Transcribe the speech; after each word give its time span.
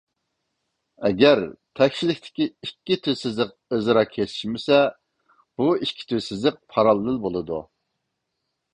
ئەگەر 1.09 1.41
تەكشىلىكتىكى 1.79 2.47
ئىككى 2.69 2.97
تۈز 3.09 3.19
سىزىق 3.27 3.53
ئۆزئارا 3.77 4.05
كېسىشمىسە، 4.15 4.83
بۇ 5.35 5.71
ئىككى 5.77 6.11
تۈز 6.15 6.33
سىزىق 6.35 6.61
پاراللېل 6.75 7.25
بولىدۇ. 7.29 7.65